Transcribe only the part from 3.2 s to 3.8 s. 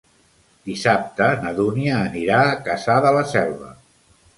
Selva.